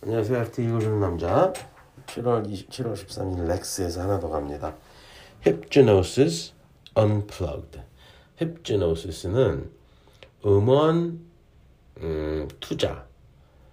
안녕하세요. 0.00 0.42
FT 0.42 0.62
읽어주는 0.62 1.00
남자. 1.00 1.52
7월 2.06 2.48
20, 2.48 2.70
7월 2.70 2.92
13일 2.92 3.48
렉스에서 3.48 4.02
하나 4.02 4.20
더 4.20 4.28
갑니다. 4.28 4.76
Hypnosis 5.44 6.52
Unplugged. 6.96 7.80
Hypnosis는 8.40 9.72
음원 10.46 11.18
음, 12.00 12.48
투자 12.60 13.06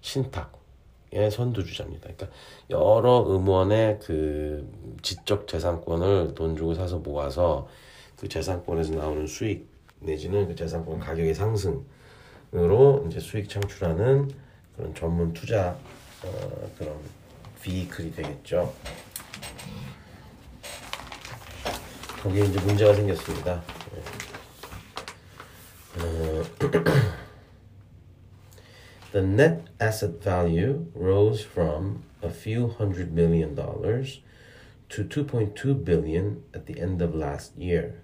신탁의 0.00 1.30
선두주자입니다. 1.30 2.08
그러니까 2.14 2.28
여러 2.70 3.22
음원의 3.28 3.98
그 4.02 4.66
지적 5.02 5.46
재산권을 5.46 6.34
돈 6.34 6.56
주고 6.56 6.72
사서 6.72 7.00
모아서 7.00 7.68
그 8.16 8.26
재산권에서 8.26 8.94
나오는 8.94 9.26
수익 9.26 9.68
내지는 10.00 10.48
그 10.48 10.54
재산권 10.54 10.98
가격의 10.98 11.34
상승으로 11.34 13.04
이제 13.06 13.20
수익 13.20 13.50
창출하는 13.50 14.30
그런 14.76 14.94
전문 14.94 15.34
투자 15.34 15.76
어, 16.23 16.71
그런 16.77 16.97
비클이 17.61 18.11
되겠죠. 18.13 18.73
거기에 22.21 22.45
이제 22.45 22.59
문제가 22.61 22.93
생겼습니다. 22.93 23.63
어, 25.97 26.43
The 29.11 29.25
net 29.25 29.65
asset 29.81 30.23
value 30.23 30.85
rose 30.95 31.43
from 31.43 32.03
a 32.21 32.29
few 32.29 32.69
hundred 32.69 33.11
million 33.11 33.55
dollars 33.55 34.21
to 34.89 35.03
2.2 35.03 35.83
billion 35.83 36.43
at 36.53 36.65
the 36.65 36.79
end 36.79 37.01
of 37.01 37.13
last 37.13 37.57
year. 37.57 37.95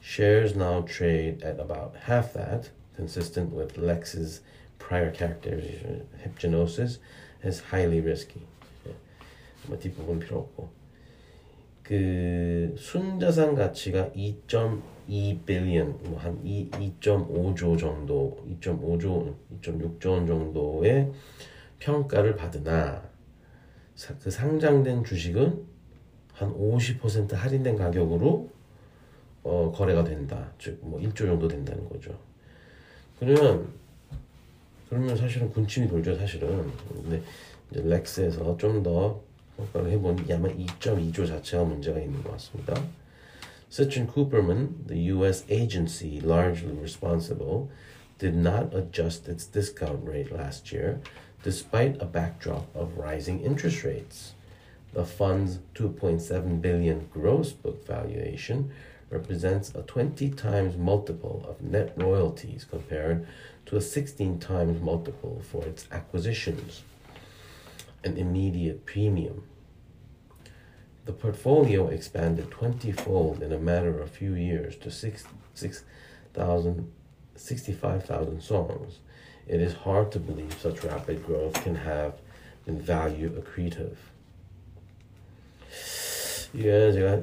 Shares 0.00 0.54
now 0.54 0.82
trade 0.82 1.42
at 1.42 1.58
about 1.58 1.96
half 2.04 2.34
that, 2.34 2.70
consistent 2.95 3.53
with 3.53 3.77
Lex's 3.77 4.41
prior 4.77 5.11
characterization. 5.11 6.07
Hypnosis 6.23 6.99
is 7.43 7.61
highly 7.71 7.99
risky. 7.99 8.41
예. 8.87 8.93
뭐 9.67 9.77
뒷부분 9.77 10.19
필요 10.19 10.39
없고. 10.39 10.69
그 11.83 12.75
순자산 12.77 13.55
가치가 13.55 14.11
2.2 14.11 15.43
billion, 15.43 15.97
뭐한 16.03 16.43
2.5조 16.43 17.79
정도, 17.79 18.37
2.5조, 18.47 19.35
2.6조 19.59 20.11
원 20.11 20.27
정도의 20.27 21.11
평가를 21.79 22.35
받으나 22.35 23.09
사, 23.95 24.15
그 24.19 24.29
상장된 24.29 25.03
주식은 25.03 25.65
한 26.33 26.53
50% 26.53 27.33
할인된 27.33 27.75
가격으로 27.75 28.49
어, 29.43 29.71
거래가 29.75 30.03
된다. 30.03 30.53
즉, 30.59 30.79
뭐 30.83 30.99
1조 30.99 31.17
정도 31.17 31.47
된다는 31.47 31.89
거죠. 31.89 32.19
그러면 33.18 33.68
그러면 34.88 35.16
사실은 35.16 35.50
군침이 35.50 35.88
돌죠, 35.88 36.16
사실은. 36.16 36.70
근데 36.88 37.22
이제 37.70 37.82
렉스에서 37.82 38.56
좀 38.56 38.82
더 38.82 39.20
평가를 39.56 39.90
해보니 39.92 40.32
아마 40.32 40.48
2.2조 40.48 41.26
자체가 41.26 41.64
문제가 41.64 42.00
있는 42.00 42.22
것 42.22 42.32
같습니다. 42.32 42.74
Such 43.70 43.98
and 43.98 44.12
Cooperman, 44.12 44.86
the 44.86 45.10
U.S. 45.14 45.44
agency 45.50 46.20
largely 46.20 46.76
responsible, 46.78 47.70
did 48.18 48.36
not 48.36 48.72
adjust 48.72 49.28
its 49.28 49.46
discount 49.46 50.06
rate 50.06 50.30
last 50.30 50.72
year, 50.72 51.00
despite 51.42 52.00
a 52.00 52.06
backdrop 52.06 52.66
of 52.74 52.96
rising 52.96 53.40
interest 53.40 53.84
rates. 53.84 54.34
The 54.92 55.04
fund's 55.04 55.58
2.7 55.74 56.60
billion 56.62 57.08
gross 57.12 57.50
book 57.50 57.84
valuation 57.84 58.70
represents 59.09 59.73
a 59.73 59.81
20 59.81 60.29
times 60.31 60.77
multiple 60.77 61.45
of 61.47 61.61
net 61.61 61.93
royalties 61.95 62.65
compared 62.69 63.27
to 63.65 63.75
a 63.75 63.81
16 63.81 64.39
times 64.39 64.81
multiple 64.81 65.41
for 65.43 65.65
its 65.65 65.87
acquisitions, 65.91 66.83
an 68.03 68.17
immediate 68.17 68.85
premium. 68.85 69.43
The 71.05 71.13
portfolio 71.13 71.87
expanded 71.87 72.51
20 72.51 72.91
fold 72.91 73.41
in 73.41 73.51
a 73.51 73.57
matter 73.57 73.99
of 73.99 74.11
few 74.11 74.35
years 74.35 74.75
to 74.77 74.91
6, 74.91 75.23
6,000 75.55 76.91
65,000 77.39 78.41
songs. 78.41 78.99
It 79.47 79.61
is 79.61 79.73
hard 79.73 80.11
to 80.11 80.19
believe 80.19 80.53
such 80.59 80.83
rapid 80.83 81.25
growth 81.25 81.53
can 81.63 81.75
have 81.75 82.19
been 82.65 82.79
value 82.79 83.29
accretive. 83.41 83.95
이게 86.53 86.91
제가 86.91 87.21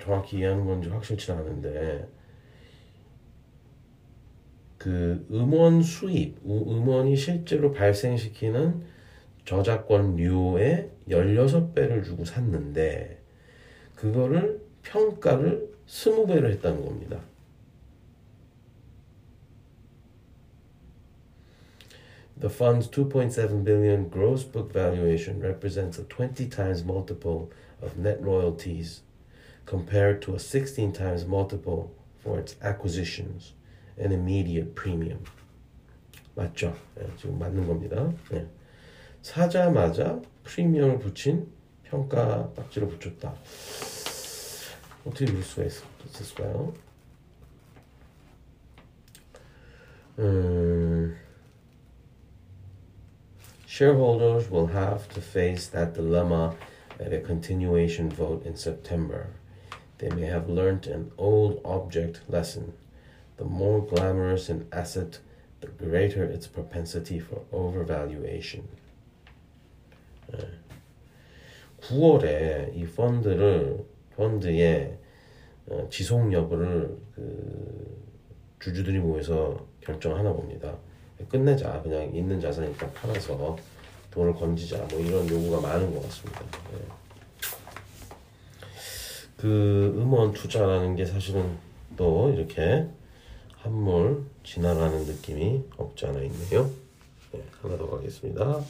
정확히 0.00 0.38
이해하는 0.38 0.64
건지 0.64 0.88
확실치 0.88 1.32
않은데 1.32 2.08
그 4.78 5.26
음원 5.30 5.82
수입, 5.82 6.38
음원이 6.44 7.14
실제로 7.14 7.72
발생시키는 7.72 8.82
저작권료의 9.44 10.90
16배를 11.08 12.04
주고 12.04 12.24
샀는데 12.24 13.20
그거를 13.94 14.62
평가를 14.82 15.68
20배로 15.86 16.46
했다는 16.46 16.84
겁니다. 16.84 17.20
The 22.40 22.48
fund's 22.48 22.88
2.7 22.88 23.64
billion 23.64 24.08
gross 24.08 24.44
book 24.44 24.72
valuation 24.72 25.40
represents 25.42 25.98
a 25.98 26.04
20 26.08 26.48
times 26.48 26.82
multiple 26.82 27.50
of 27.81 27.97
net 27.97 28.21
royalties 28.21 29.01
compared 29.65 30.21
to 30.21 30.35
a 30.35 30.39
16 30.39 30.91
times 30.93 31.25
multiple 31.25 31.91
for 32.19 32.39
its 32.39 32.55
acquisitions, 32.61 33.53
an 33.97 34.11
immediate 34.11 34.75
premium. 34.75 35.23
맞죠? 36.35 36.75
네, 36.95 37.07
지금 37.17 37.39
맞는 37.39 37.65
겁니다. 37.65 38.11
네. 38.29 38.47
사자마자 39.21 40.21
프리미엄을 40.43 40.99
붙인 40.99 41.51
평가 41.83 42.53
딱지를 42.53 42.87
붙였다. 42.89 43.33
어떻게 45.05 45.25
볼 45.31 45.41
수가 45.41 45.63
있, 45.63 45.71
있을까요? 46.05 46.73
음... 50.19 51.17
Shareholders 53.67 54.49
will 54.49 54.67
have 54.67 55.09
to 55.09 55.21
face 55.21 55.67
that 55.71 55.93
dilemma 55.93 56.55
at 57.00 57.12
a 57.12 57.20
continuation 57.20 58.10
vote 58.10 58.44
in 58.44 58.54
September. 58.56 59.28
They 59.98 60.10
may 60.10 60.26
have 60.26 60.48
learnt 60.48 60.86
an 60.86 61.10
old 61.16 61.60
object 61.64 62.20
lesson. 62.28 62.74
The 63.36 63.44
more 63.44 63.80
glamorous 63.80 64.48
an 64.48 64.66
asset, 64.70 65.18
the 65.60 65.68
greater 65.68 66.24
its 66.24 66.46
propensity 66.46 67.18
for 67.18 67.42
overvaluation. 67.52 68.68
9월에 71.80 72.76
이 72.76 72.86
펀드를 72.86 73.84
펀드의 74.16 74.98
지속 75.88 76.32
여부를 76.32 76.96
그 77.14 78.00
주주들이 78.60 78.98
모여서 78.98 79.66
결정하나 79.80 80.32
봅니다. 80.32 80.76
끝내자 81.28 81.80
그냥 81.82 82.14
있는 82.14 82.40
자산 82.40 82.66
일단 82.66 82.92
팔아서 82.92 83.56
돈을 84.10 84.34
건지자 84.34 84.78
뭐 84.90 85.00
이런 85.00 85.28
요구가 85.28 85.60
많은 85.60 85.94
것 85.94 86.02
같습니다. 86.02 86.40
네. 86.72 86.78
그 89.36 89.94
음원 89.96 90.32
투자라는 90.32 90.96
게 90.96 91.06
사실은 91.06 91.58
또 91.96 92.30
이렇게 92.30 92.86
한물 93.56 94.24
지나가는 94.44 95.04
느낌이 95.04 95.64
없지 95.76 96.06
않아 96.06 96.20
있네요. 96.22 96.70
네, 97.32 97.42
하나 97.62 97.76
더 97.76 97.88
가겠습니다. 97.88 98.60